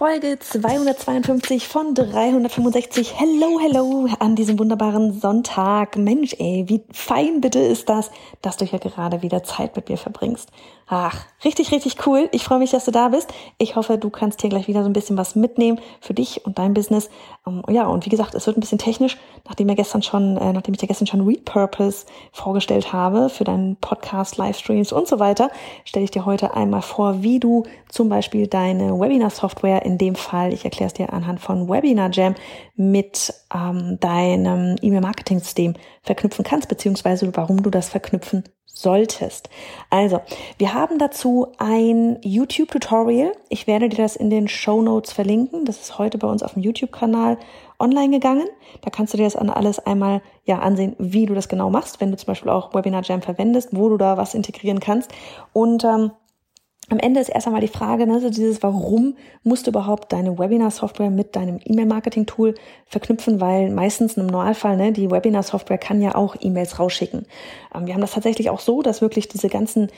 [0.00, 3.20] Folge 252 von 365.
[3.20, 5.98] Hello, hello an diesem wunderbaren Sonntag.
[5.98, 9.98] Mensch, ey, wie fein bitte ist das, dass du hier gerade wieder Zeit mit mir
[9.98, 10.48] verbringst.
[10.92, 12.28] Ach, richtig, richtig cool.
[12.32, 13.32] Ich freue mich, dass du da bist.
[13.58, 16.58] Ich hoffe, du kannst hier gleich wieder so ein bisschen was mitnehmen für dich und
[16.58, 17.10] dein Business.
[17.46, 20.52] Ähm, ja, und wie gesagt, es wird ein bisschen technisch, nachdem wir gestern schon, äh,
[20.52, 25.52] nachdem ich dir gestern schon Repurpose vorgestellt habe für deinen Podcast, Livestreams und so weiter,
[25.84, 30.52] stelle ich dir heute einmal vor, wie du zum Beispiel deine Webinar-Software, in dem Fall,
[30.52, 32.34] ich erkläre es dir anhand von Webinar Jam,
[32.76, 39.50] mit ähm, deinem E-Mail-Marketing-System verknüpfen kannst, beziehungsweise warum du das verknüpfen solltest.
[39.90, 40.20] Also,
[40.58, 43.32] wir haben dazu ein YouTube-Tutorial.
[43.48, 45.64] Ich werde dir das in den Show Notes verlinken.
[45.64, 47.36] Das ist heute bei uns auf dem YouTube-Kanal
[47.80, 48.46] online gegangen.
[48.82, 52.00] Da kannst du dir das an alles einmal ja ansehen, wie du das genau machst,
[52.00, 55.10] wenn du zum Beispiel auch Webinar Jam verwendest, wo du da was integrieren kannst.
[55.52, 56.12] Und ähm,
[56.90, 60.38] am Ende ist erst einmal die Frage, ne, so dieses, warum musst du überhaupt deine
[60.38, 66.36] Webinar-Software mit deinem E-Mail-Marketing-Tool verknüpfen, weil meistens im Normalfall, ne, die Webinar-Software kann ja auch
[66.40, 67.26] E-Mails rausschicken.
[67.74, 69.88] Ähm, wir haben das tatsächlich auch so, dass wirklich diese ganzen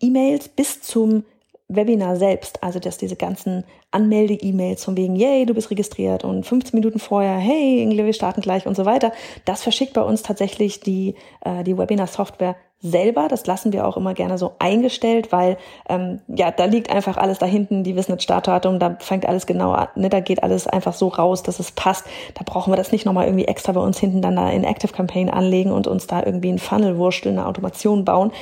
[0.00, 1.24] E-Mails bis zum
[1.68, 6.78] Webinar selbst, also dass diese ganzen Anmelde-E-Mails von wegen, yay, du bist registriert und 15
[6.78, 9.12] Minuten vorher, hey, wir starten gleich und so weiter,
[9.44, 13.28] das verschickt bei uns tatsächlich die, äh, die Webinar-Software selber.
[13.28, 15.56] Das lassen wir auch immer gerne so eingestellt, weil
[15.88, 19.46] ähm, ja, da liegt einfach alles da hinten, die wissen das Startdatum, da fängt alles
[19.46, 20.08] genau an, ne?
[20.08, 22.06] da geht alles einfach so raus, dass es passt.
[22.34, 24.92] Da brauchen wir das nicht nochmal irgendwie extra bei uns hinten dann da in Active
[24.92, 28.32] Campaign anlegen und uns da irgendwie ein Funnel wursteln, eine Automation bauen.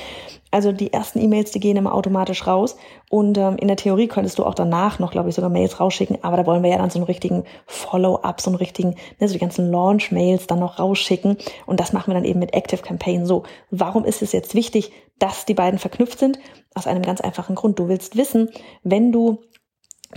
[0.55, 2.77] Also die ersten E-Mails, die gehen immer automatisch raus.
[3.09, 6.19] Und ähm, in der Theorie könntest du auch danach noch, glaube ich, sogar Mails rausschicken.
[6.21, 9.33] Aber da wollen wir ja dann so einen richtigen Follow-up, so einen richtigen, ne, so
[9.33, 11.35] die ganzen Launch-Mails dann noch rausschicken.
[11.65, 13.43] Und das machen wir dann eben mit Active Campaign so.
[13.69, 16.39] Warum ist es jetzt wichtig, dass die beiden verknüpft sind?
[16.73, 17.79] Aus einem ganz einfachen Grund.
[17.79, 18.49] Du willst wissen,
[18.83, 19.41] wenn du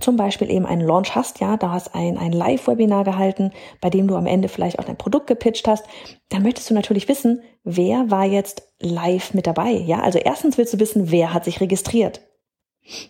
[0.00, 4.06] zum Beispiel eben einen Launch hast, ja, da hast ein, ein Live-Webinar gehalten, bei dem
[4.06, 5.84] du am Ende vielleicht auch dein Produkt gepitcht hast,
[6.28, 10.00] dann möchtest du natürlich wissen, wer war jetzt live mit dabei, ja.
[10.00, 12.20] Also erstens willst du wissen, wer hat sich registriert.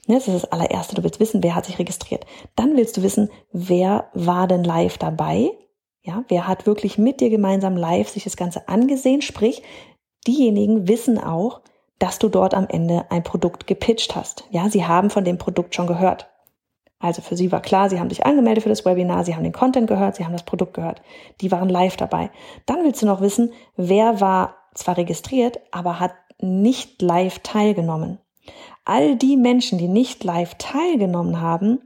[0.06, 2.26] Ne, das ist das allererste, du willst wissen, wer hat sich registriert.
[2.56, 5.50] Dann willst du wissen, wer war denn live dabei,
[6.02, 9.62] ja, wer hat wirklich mit dir gemeinsam live sich das Ganze angesehen, sprich,
[10.28, 11.60] diejenigen wissen auch,
[11.98, 14.44] dass du dort am Ende ein Produkt gepitcht hast.
[14.50, 16.28] Ja, sie haben von dem Produkt schon gehört.
[17.00, 19.52] Also für sie war klar, sie haben sich angemeldet für das Webinar, sie haben den
[19.52, 21.00] Content gehört, sie haben das Produkt gehört.
[21.40, 22.30] Die waren live dabei.
[22.66, 28.18] Dann willst du noch wissen, wer war zwar registriert, aber hat nicht live teilgenommen.
[28.84, 31.80] All die Menschen, die nicht live teilgenommen haben,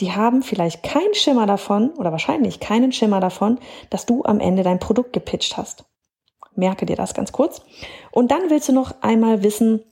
[0.00, 3.58] die haben vielleicht keinen Schimmer davon oder wahrscheinlich keinen Schimmer davon,
[3.90, 5.84] dass du am Ende dein Produkt gepitcht hast.
[6.60, 7.60] Merke dir das ganz kurz.
[8.12, 9.82] Und dann willst du noch einmal wissen,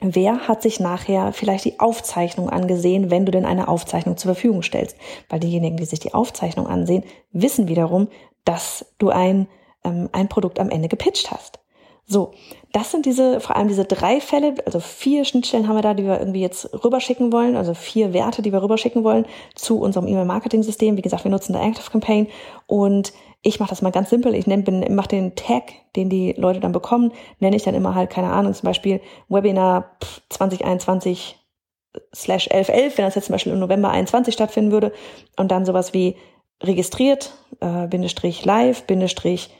[0.00, 4.62] Wer hat sich nachher vielleicht die Aufzeichnung angesehen, wenn du denn eine Aufzeichnung zur Verfügung
[4.62, 4.96] stellst?
[5.30, 8.08] Weil diejenigen, die sich die Aufzeichnung ansehen, wissen wiederum,
[8.44, 9.48] dass du ein,
[9.82, 11.60] ähm, ein Produkt am Ende gepitcht hast.
[12.06, 12.32] So,
[12.72, 16.04] das sind diese, vor allem diese drei Fälle, also vier Schnittstellen haben wir da, die
[16.04, 20.98] wir irgendwie jetzt rüberschicken wollen, also vier Werte, die wir rüberschicken wollen zu unserem E-Mail-Marketing-System.
[20.98, 22.28] Wie gesagt, wir nutzen da Active Campaign
[22.66, 24.34] und ich mache das mal ganz simpel.
[24.34, 28.30] Ich mache den Tag, den die Leute dann bekommen, nenne ich dann immer halt, keine
[28.30, 29.96] Ahnung, zum Beispiel Webinar
[30.30, 31.38] 2021
[32.14, 34.92] slash 1111, wenn das jetzt zum Beispiel im November 21 stattfinden würde
[35.36, 36.16] und dann sowas wie
[36.62, 39.50] registriert, äh, Bindestrich live, Bindestrich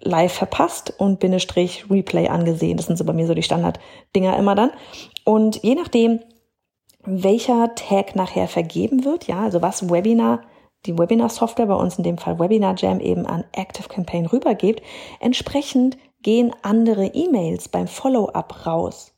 [0.00, 2.76] live verpasst und Bindestrich Replay angesehen.
[2.76, 4.70] Das sind so bei mir so die Standarddinger immer dann.
[5.24, 6.20] Und je nachdem,
[7.04, 10.42] welcher Tag nachher vergeben wird, ja, also was Webinar,
[10.86, 14.82] die Webinar-Software, bei uns in dem Fall Webinar Jam eben an Active Campaign rübergibt,
[15.20, 19.14] entsprechend gehen andere E-Mails beim Follow-up raus.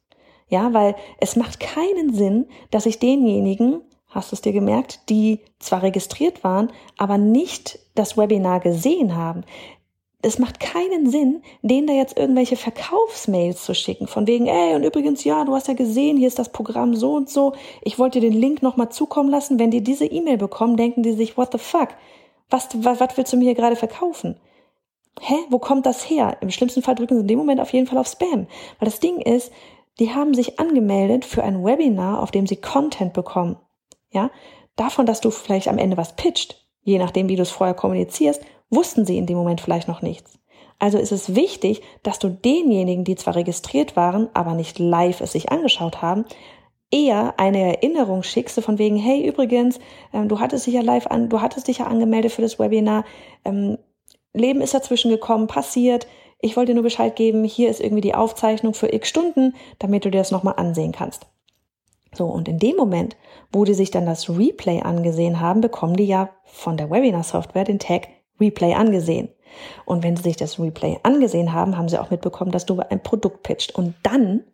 [0.49, 5.41] Ja, weil es macht keinen Sinn, dass ich denjenigen, hast du es dir gemerkt, die
[5.59, 9.45] zwar registriert waren, aber nicht das Webinar gesehen haben
[10.23, 14.85] es macht keinen Sinn, denen da jetzt irgendwelche Verkaufsmails zu schicken, von wegen, ey, und
[14.85, 18.21] übrigens, ja, du hast ja gesehen, hier ist das Programm so und so, ich wollte
[18.21, 19.59] dir den Link nochmal zukommen lassen.
[19.59, 21.89] Wenn die diese E-Mail bekommen, denken die sich, what the fuck?
[22.51, 24.39] Was, was, was willst du mir hier gerade verkaufen?
[25.21, 26.37] Hä, wo kommt das her?
[26.41, 28.47] Im schlimmsten Fall drücken sie in dem Moment auf jeden Fall auf Spam.
[28.79, 29.51] Weil das Ding ist,
[29.99, 33.57] die haben sich angemeldet für ein Webinar, auf dem sie Content bekommen.
[34.11, 34.31] Ja,
[34.77, 38.43] davon, dass du vielleicht am Ende was pitcht, je nachdem, wie du es vorher kommunizierst,
[38.73, 40.39] wussten sie in dem Moment vielleicht noch nichts.
[40.79, 45.31] Also ist es wichtig, dass du denjenigen, die zwar registriert waren, aber nicht live es
[45.31, 46.25] sich angeschaut haben,
[46.91, 49.79] eher eine Erinnerung schickst, von wegen, hey, übrigens,
[50.13, 53.05] ähm, du hattest dich ja live an, du hattest dich ja angemeldet für das Webinar,
[53.45, 53.79] ähm,
[54.35, 56.07] Leben ist dazwischen gekommen, passiert,
[56.41, 60.05] ich wollte dir nur Bescheid geben, hier ist irgendwie die Aufzeichnung für x Stunden, damit
[60.05, 61.27] du dir das nochmal ansehen kannst.
[62.15, 63.17] So, und in dem Moment,
[63.53, 67.79] wo die sich dann das Replay angesehen haben, bekommen die ja von der Webinar-Software den
[67.79, 68.09] Tag
[68.43, 69.29] Replay angesehen.
[69.85, 73.03] Und wenn sie sich das Replay angesehen haben, haben sie auch mitbekommen, dass du ein
[73.03, 73.75] Produkt pitcht.
[73.75, 74.45] Und dann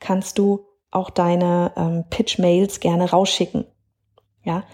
[0.00, 3.64] kannst du auch deine ähm, Pitch-Mails gerne rausschicken.
[4.44, 4.64] Ja,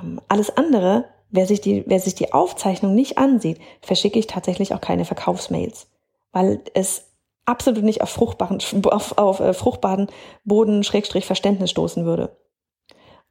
[0.00, 4.74] ähm, alles andere, wer sich die, wer sich die Aufzeichnung nicht ansieht, verschicke ich tatsächlich
[4.74, 5.88] auch keine Verkaufsmails,
[6.32, 7.10] weil es
[7.44, 10.08] absolut nicht auf fruchtbaren, auf, auf äh, fruchtbaren
[10.44, 12.36] Boden Schrägstrich Verständnis stoßen würde.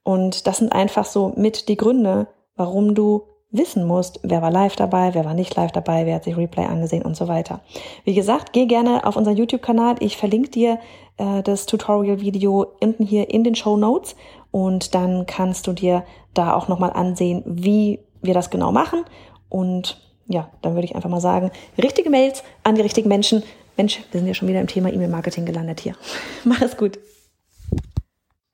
[0.03, 4.75] Und das sind einfach so mit die Gründe, warum du wissen musst, wer war live
[4.75, 7.61] dabei, wer war nicht live dabei, wer hat sich Replay angesehen und so weiter.
[8.03, 9.95] Wie gesagt, geh gerne auf unseren YouTube-Kanal.
[9.99, 10.79] Ich verlinke dir
[11.17, 14.15] äh, das Tutorial-Video unten hier in den Show Notes
[14.51, 16.03] und dann kannst du dir
[16.33, 19.03] da auch nochmal ansehen, wie wir das genau machen.
[19.49, 21.51] Und ja, dann würde ich einfach mal sagen,
[21.81, 23.43] richtige Mails an die richtigen Menschen.
[23.77, 25.95] Mensch, wir sind ja schon wieder im Thema E-Mail-Marketing gelandet hier.
[26.43, 26.99] Mach es gut.